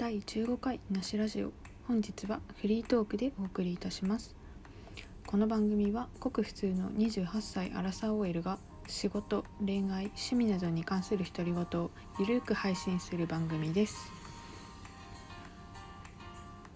[0.00, 1.52] 第15回なしラジオ。
[1.86, 4.34] 本日はフリートークでお送りいたします。
[5.26, 8.58] この番組はごく普通の28歳アラサー OL が
[8.88, 14.10] 仕事恋愛趣味などに関する独り言をゆるく配信する番組です。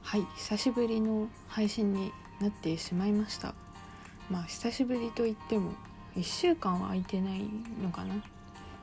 [0.00, 3.54] はい久しぶりの配信になってしまいました。
[4.30, 5.72] まあ久しぶりといっても
[6.16, 7.42] 1週間は空いてない
[7.82, 8.14] のかな。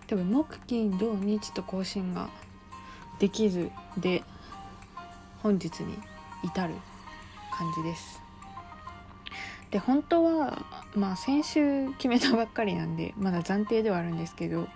[0.06, 2.30] 多分木金土日と更新が
[3.20, 4.24] できずで
[5.42, 5.98] 本日に
[6.44, 6.74] 至る
[7.52, 8.22] 感じです。
[9.72, 14.68] で本当はまあ先週決めたばっかりなんでまだ暫定ではあるんですけど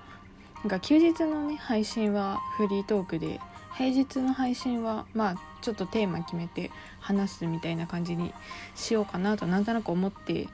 [0.64, 3.40] なんか休日のね配信はフリートークで
[3.77, 8.34] 平日の配信はまあちょっとテーマ決めて話すみたいな感じに
[8.76, 10.48] しようかなとなんとなく思って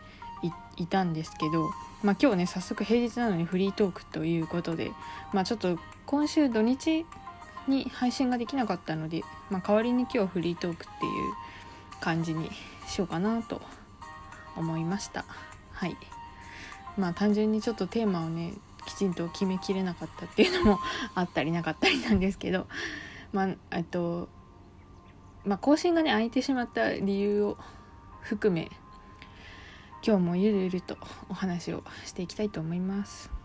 [0.78, 1.72] いたんですけど、
[2.04, 4.92] まあ、今日ね早速平日なのにフリートークということで、
[5.34, 7.06] まあ、ちょっと今週土日
[7.68, 11.12] に配信ができなかったので、まあ、代わりに今日フリートークっていう
[12.00, 12.50] 感じに
[12.88, 13.62] しようかなと
[14.56, 15.26] 思いました。
[15.72, 15.98] はい。
[16.98, 18.54] まあ単純にちょっとテーマをね
[18.86, 20.80] きちんと決めきれなかったっていうのも
[21.14, 22.68] あったりなかったりなんですけど
[23.34, 24.30] まあえっと
[25.46, 27.58] まあ更新がね空いてしまった理由を
[28.22, 28.72] 含め
[30.06, 30.98] 今日もゆるゆると
[31.30, 33.37] お話をしていきたいと思います。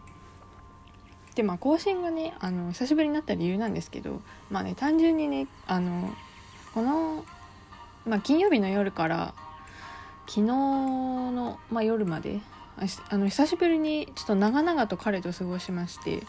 [1.35, 6.11] でまあ更新がねあの久しぶりになった理由なんですけどまあね単純にねあの
[6.75, 7.25] この、
[8.07, 9.35] まあ、金曜日の夜から
[10.27, 12.41] 昨日の、まあ、夜まで
[13.11, 16.23] あの久しぶりにちょっと長々と彼と過ごしまして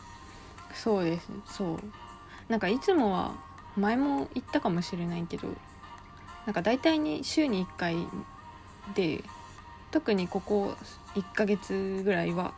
[0.74, 1.80] そうですそう。
[2.50, 3.36] なんかいつもは
[3.78, 5.48] 前も言ったかもしれないけど
[6.46, 7.96] なんか大体に週に1回
[8.96, 9.24] で
[9.92, 10.76] 特にここ
[11.16, 12.54] 1ヶ月ぐらいは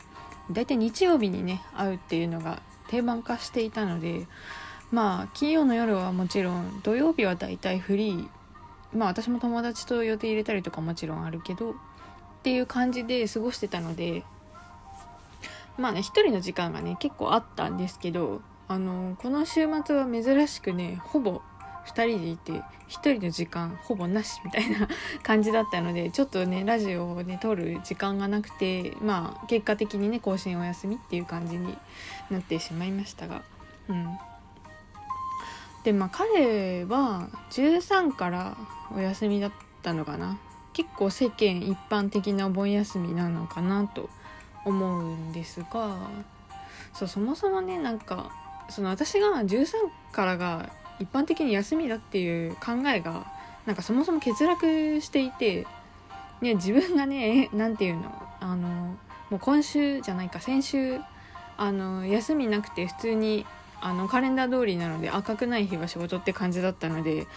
[0.52, 4.28] 大体日曜日にね会うっていうのが定番化していたので
[4.92, 8.28] まあ金曜の夜はもちろん土曜日は大体フリー。
[8.94, 11.76] まあ私も友達と予定入れたりとかもちろんあるけどっ
[12.44, 14.24] ていう感じで過ごしてたので
[15.78, 21.42] まあね一人の時間がね結構あったんですけどあのこの週末は珍しくねほぼ
[21.88, 22.64] 2人でいて1
[23.14, 24.88] 人の時間ほぼなしみたいな
[25.24, 31.78] 感じだったのでちょっとねラジオをね撮る時間がなくてまあ結果的にね更新お休みっていう感じに
[32.30, 33.44] なってしまいましたが。
[33.90, 34.06] うん。
[35.84, 38.58] でまあ彼は13から
[38.96, 40.38] お休みだったのかな。
[40.74, 44.10] 結構世間一般的なお盆休みなのかなと
[44.66, 45.98] 思うんですが。
[46.94, 48.32] そうそもそもねなんか
[48.70, 49.74] その私が13
[50.14, 50.70] からが
[51.00, 53.26] 一般的に休みだっていう考えが
[53.66, 55.66] なんかそもそも欠落していて、
[56.42, 58.68] ね、自分がね 何て言うのあの
[59.30, 61.00] もう今週じゃないか先週
[61.58, 63.46] あの休みなくて普通に
[63.82, 67.28] あのカレンダー通りなので赤くない日は仕事って感じだったので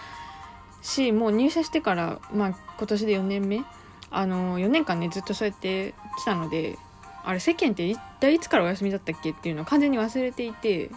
[0.83, 2.49] しもう入社してから、まあ、
[2.79, 3.63] 今年で4年目
[4.11, 6.79] あの4年間ねずっとそうやって来たので
[7.25, 10.91] あれ世間って一体いつからお休みだったっけっていうのを完全に忘れていて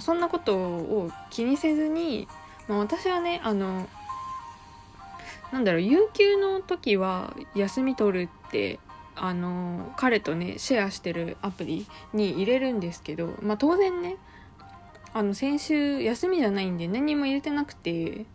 [0.00, 2.28] そんなことを気にせずに、
[2.68, 3.88] まあ、私はねあの
[5.52, 8.80] なんだろう有給の時は休み取るって
[9.14, 14.16] あの彼とねシェアしてるアプリに入れるんですけど、まあ、当然ね
[15.12, 18.26] あの先週休みじゃないんで何も入れてなくて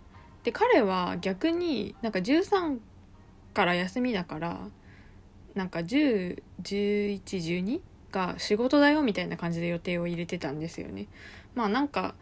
[0.44, 2.78] で彼は逆になんか13
[3.54, 4.60] から休みだから
[5.56, 7.82] なんか101112
[8.12, 11.08] が仕事だよみたいな感じで予定を入れてたんですよね。
[11.56, 12.16] まあなんか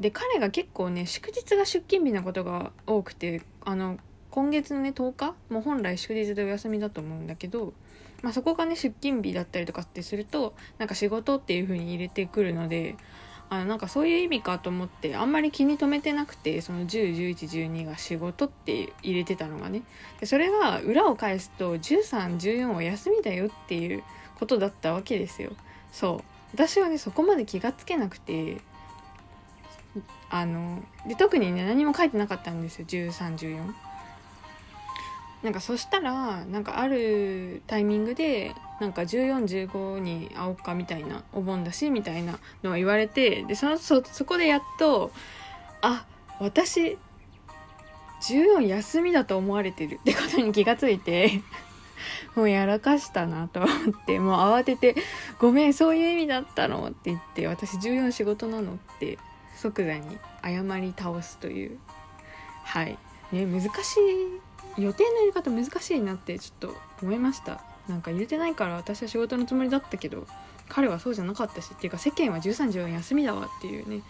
[0.00, 3.98] で彼が結構ね祝日が出勤日なことが多くてあの
[4.30, 7.72] 今月のね10日も本来祝日でお休みだと思うんだけど、
[8.22, 12.96] まあ、そこがね出勤日だったりとかってするとなんか仕事っていう風に入れてくるので
[13.50, 19.82] あのなんかそういう意味かと思ってあんまり気に留めてなくてその101112が仕事って入れてたのがね。
[20.18, 24.02] でそれが裏を返すと1314は休みだよっていう
[24.44, 25.52] ことだったわけですよ。
[25.90, 26.24] そう。
[26.52, 28.58] 私はねそこまで気がつけなくて
[30.30, 32.86] あので特にね何も書いてなかったんですよ。
[32.86, 33.72] 1314
[35.42, 45.10] なんかそしたらなんかあるタイミングでなんか1415に会おうかみたいなお盆だしみたいなのを言われてでそのそそこでやっと
[45.82, 46.06] あ
[46.38, 46.98] 私
[48.22, 51.40] 14休みだと思われてるってことに気がついて。
[52.34, 54.96] もうやらかしたなと思ってもう慌てて
[55.38, 59.18] 「ごめんそういう意味だったの?」って言って「私14仕事なの?」って
[59.56, 61.78] 即座に謝り倒すという
[62.64, 62.98] はい
[63.32, 63.68] ね難し
[64.76, 70.26] い予定のやり方難しいなってちょっと思いましたなんか入れてないから私は仕事のつもりだったけど
[70.68, 74.02] 彼はそうじゃなかったしっていうか世間は13時は休みだわっていうね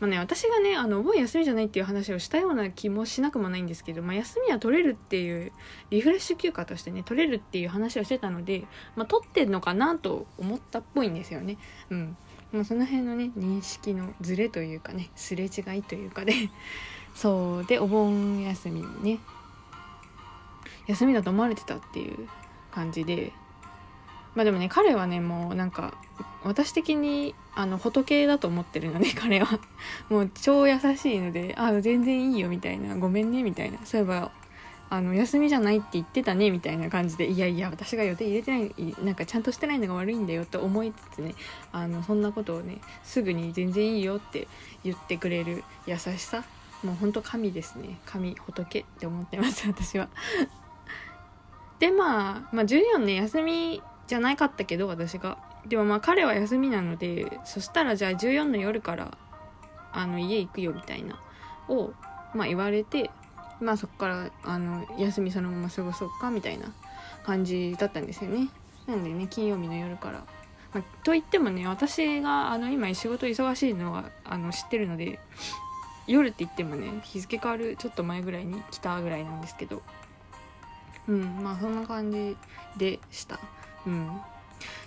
[0.00, 5.52] まあね私がねあのお盆休みじゃないっていう話をしたような気もしなくもないんですけど、まあ、休みは取れるっていう
[5.90, 8.64] リフレッシュ休暇としてね取れるっていう話をしてたので、
[8.94, 11.58] まあ、取ってんのかなと思ったっぽいんですよね。
[11.90, 12.16] うん。
[12.52, 16.32] まあ、その辺のね認識のズレというかねすれ違いというかで。
[17.14, 17.66] そう。
[17.66, 19.18] でお盆休みにね。
[20.86, 22.28] 休みだと思われてたっていう
[22.70, 23.32] 感じで。
[24.38, 25.94] まあでもね彼はねもうなんか
[26.44, 29.58] 私的にあの仏だと思ってるので 彼は。
[30.10, 33.78] もう超優しいので「あ全然いいよ」みたいな「ごめんね」みたいな。
[33.84, 34.30] そういえば
[34.90, 41.34] あの休みじゃないって言ってたねみたいな感じでいやいや私が予定入れてないなんかちゃんとしてないのが悪いんだよと思いつつね
[41.72, 44.46] あのそんなことをねすぐに全然いいよって
[44.84, 46.44] 言ってくれる優しさ。
[46.84, 47.98] もうほんと神ですね。
[48.06, 50.08] 神仏って思ってます私は。
[51.80, 55.38] でまあ、まあ、14ね休みじゃなかったけど私が。
[55.66, 59.18] でもまあ彼は休みなのでそしたらじゃあ14の夜から
[59.92, 61.20] あの家行くよみたいな
[61.68, 61.92] を、
[62.34, 63.10] まあ、言われて
[63.60, 66.72] まあそこからあの休みそのまま過ごそうかみたいな
[67.24, 68.48] 感じだったんですよね。
[68.86, 70.24] なんでね金曜日の夜から、
[70.72, 75.18] まあ、と言ってもね私があの今仕事忙しいのはあの知ってるので
[76.06, 79.82] 夜って言ってもね日付変わるちょっと前ぐらいに来たぐらいなんですけど。
[81.08, 82.36] うんまあそんな感じ
[82.76, 83.40] でした。
[83.86, 84.20] うん。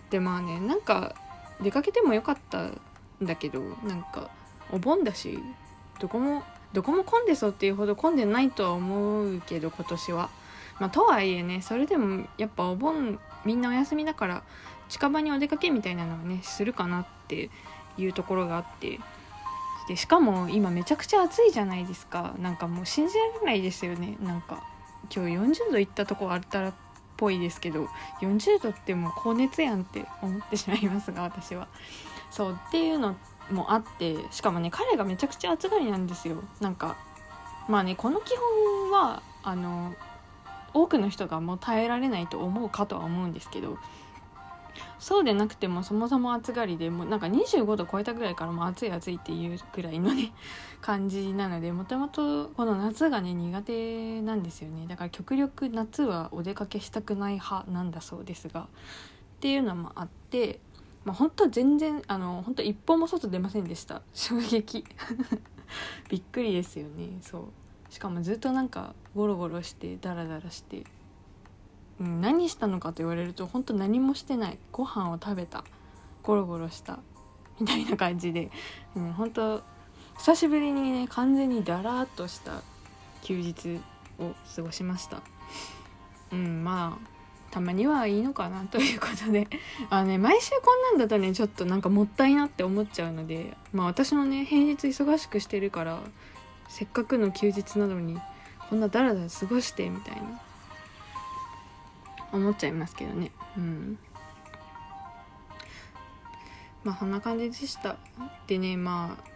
[0.09, 1.15] でまあねなんか
[1.61, 2.81] 出かけてもよかったん
[3.21, 4.29] だけどなんか
[4.71, 5.39] お盆だし
[5.99, 6.43] どこも
[6.73, 10.29] どこも混んでそうっていうほど混んでないとは思うけど今年は。
[10.79, 14.43] まあ、とはいえねそれでもやっぱお盆みんなお休みだから
[14.89, 17.51] 近場にお出かけみたいなのはねするかなって
[17.99, 18.99] いうところがあって。
[19.88, 22.33] でしかも今めちゃくちゃ暑いじゃないですか。
[22.39, 24.15] なんかもう信じられないですよね。
[24.21, 24.63] なんか
[25.13, 26.73] 今日40度いったとこあったらっ
[27.21, 27.88] ぽいですけど
[28.21, 31.68] 40度ってもう高熱やんって思ってしまいますが私は。
[32.31, 33.15] そうっていうの
[33.51, 36.38] もあってしかもね彼がめちゃくちゃ暑がりなんですよ。
[36.59, 36.97] なんか
[37.69, 39.94] まあねこの基本はあの
[40.73, 43.77] 多くの人がもう耐えられないと思うかとは思うんですけど
[45.01, 50.31] そうでなくてもそもそも暑がりでもうなんか25度超えたぐらいからもう暑い暑いっていうくらいのね
[50.80, 54.86] 感じなのでもともとこの夏がね苦手なんですよね。
[54.88, 58.62] だから極力夏はお出かけしたくない派なんだそうですが。
[58.62, 58.65] っ
[59.42, 60.59] ていうのもあって
[61.03, 64.03] まあ、本当全然あの本当一歩も外出ませんでした。
[64.13, 64.86] 衝撃
[66.09, 67.18] びっくりですよね。
[67.21, 67.44] そう。
[67.92, 70.83] しかもずっとなんかゴロゴロしてダラダラして、
[72.03, 74.57] 何したのかと言われると本当何もしてない。
[74.71, 75.63] ご飯を食べた。
[76.24, 77.00] ゴロゴロした。
[77.59, 78.50] みたいな感じで、
[78.95, 79.62] うん、本当
[80.18, 82.62] 久しぶりにね完全にダラーっとした。
[83.21, 83.80] 休日
[84.19, 85.21] を過ごしました。
[86.31, 87.12] うんまあ
[87.51, 89.48] たまにはいいのかなということで。
[89.89, 93.56] あのね毎週こんなんだとねちょっとなんかもったいなって思っちゃうので。
[93.74, 96.00] まあ私もね平日忙しくしてるから
[96.69, 98.18] せっかくの休日なのに
[98.69, 100.42] こんなダラダラ過ごしてみたいな。
[102.31, 103.31] 思っちゃいますけどね。
[103.57, 103.99] うん。
[106.83, 107.97] まあこんな感じでした。
[108.47, 109.31] でねまあ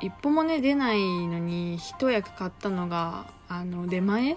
[0.00, 4.36] 一歩もね出ないのに一役買ったのがあの出前？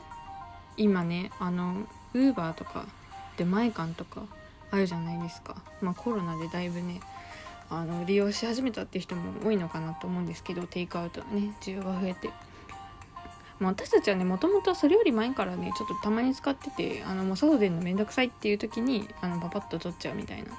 [0.77, 2.85] 今ねあのウーバーとか
[3.37, 4.23] 出前館とか
[4.69, 6.99] あるじゃないですか、まあ、コロナでだいぶね
[7.69, 12.29] あの利用し始めたって人も多いのかなと思うんですけどテイクアウトのね需要が増えて、
[13.59, 20.49] まあ、私たちはねもともとそれより前からねちょっとたまに使っててあのもう外出るのめんどくさいっていう時にあのパパッと取っちゃうみたいな。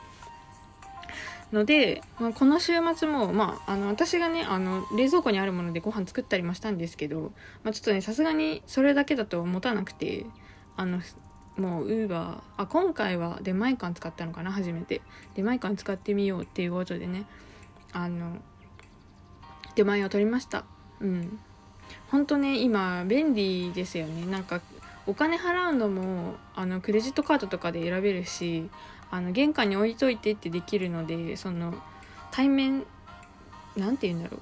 [1.53, 10.27] ので、まあ、この週末も、まあ、あの私がねあの冷蔵庫にあるものでご飯作ったりもしたんですけど、まあ、ちょっとねさすがにそれだけだと持たなくて
[10.77, 11.01] あの
[11.57, 15.01] もうウーバーあ今回は出前館使ったのかな初めて。
[15.35, 17.25] 出前館使ってみようっていうことでね
[17.93, 18.37] あの
[19.75, 20.65] 出前を取りました。
[21.01, 21.39] うん。
[22.11, 24.27] ほんとね今便利ですよね。
[24.27, 24.61] なんか
[25.07, 28.69] お金払うのもあのクレジットカードとかで選べるし
[29.11, 31.75] あの玄関に置いといてってできるのでその
[32.31, 32.85] 対面
[33.77, 34.41] 何て言うんだろう。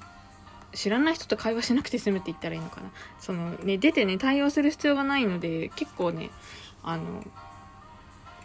[0.73, 2.91] 知らない人と会話しなくて済むって言ったらいいのかな。
[3.19, 6.29] そのね出てね対応する必要がないので結構ね
[6.83, 7.23] あの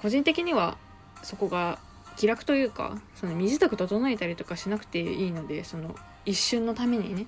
[0.00, 0.78] 個人的には
[1.23, 1.78] そこが
[2.16, 5.94] 気楽というかその身支度整えたりとかしなくていいのでその
[6.25, 7.26] 一瞬のためにね。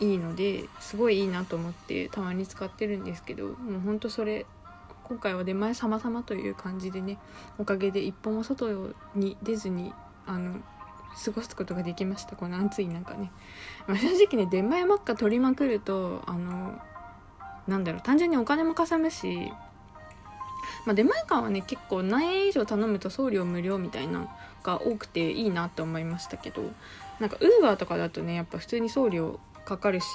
[0.00, 4.46] いいのですごいいいなと思ってたまに使ってるんですけどもうほんとそれ
[5.04, 7.18] 今回は出前様々という感じでね
[7.58, 9.92] おかげで一歩も外に出ずに
[10.26, 10.60] あの
[11.24, 12.36] 過ごすことができました。
[12.36, 13.30] この暑い中ね、
[13.86, 16.78] まあ、正直ね出前ばっか取りまくるとあの
[17.66, 19.50] なんだろう単純にお金もかさむし
[20.84, 24.28] まあ、出前館はね結構何円以上頼むと送料無料みたいな
[24.62, 26.62] が多くていいなって思いましたけど
[27.20, 30.06] なんかウーバーとかだとねやっぱ普通に送料かかるし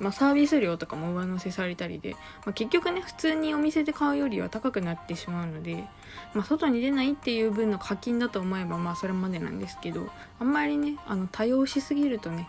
[0.00, 2.12] まあ、サービス料とかも上乗せされたりで、
[2.44, 5.84] まあ、結局ね普通にお店で買うよりは高くなってしまうので、
[6.34, 10.08] まあ、外に出ないっていう分の課金だと思えばまあそれまでなんですけど
[10.38, 12.48] あんまりねあの多用しすぎるとね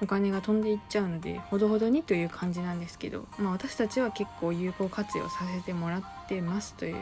[0.00, 6.96] お金が飛んでいっちゃうのでほどほどにという感じなんですけど、まあ、私たちは結構有効活用させてもらってますという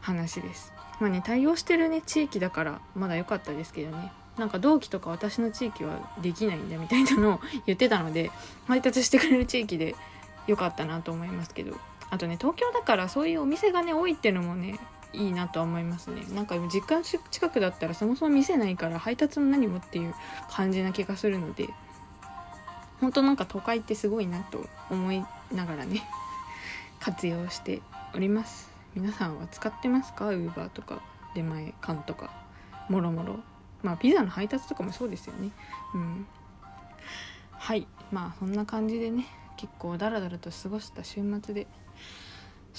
[0.00, 0.72] 話です。
[0.98, 8.30] まあね対応してるね地域だからまだ良かったですけどねなんか同期とか私の地域はできないんだみたいなのを言ってたので
[8.66, 9.96] 配達してくれる地域で
[10.46, 11.76] 良かったなと思いますけど。
[12.10, 14.78] あとね東京だからそういうお店がね多いっていうのもね
[15.12, 16.22] いいなとは思いますね。
[16.34, 20.14] なんか実家の近くだったらそもそも店ないから配達も何もっていう
[20.50, 21.68] 感じな気がするので
[23.00, 26.02] 本当なんか都会ってすごいなと思いながらね
[27.00, 27.82] 活用して
[28.14, 28.70] おります。
[28.94, 31.02] 皆さんは使ってますか？Uber とか
[31.34, 32.30] 出前館とか
[32.88, 33.40] もろもろ。
[33.82, 35.50] まあピザの配達とかもそうですよね。
[35.94, 36.26] うん。
[37.52, 37.86] はい。
[38.10, 41.66] まあそんな感じでね結構ダラダラと過ごした週末で。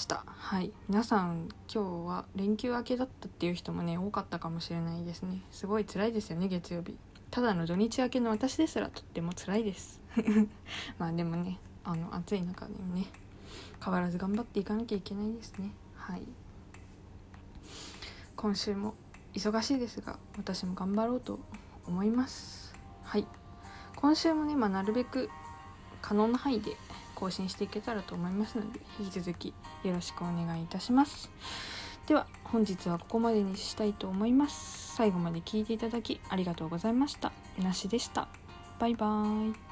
[0.00, 0.24] した。
[0.26, 0.72] はい。
[0.88, 5.42] 皆さん今日は連休明けだったっていう人もね多かったかもしれないですね。
[5.50, 6.96] すごい辛いですよね月曜日。
[7.30, 10.00] ただの土日明けの私ですらとっても辛いです。
[10.98, 13.06] まあでもねあの暑い中でもね
[13.84, 15.70] 変わらず頑張っていかなきゃいけないですね。
[15.94, 16.22] はい。
[18.36, 18.94] 今週も
[19.34, 21.38] 忙しいですが私も頑張ろうと
[21.86, 22.74] 思います。
[23.02, 23.26] はい。
[23.96, 25.28] 今週もね、まあ、なるべく
[26.00, 26.76] 可能な範囲で
[27.14, 29.48] 更新していけたらと思いますので引き続き
[29.84, 31.30] よろしくお願いいたします。
[32.06, 34.96] では本日はここまでにしたいと思います。
[34.96, 37.32] 最後まで聞いていただきありがとうございました。
[37.58, 38.28] なしでした。
[38.78, 39.69] バイバーイ。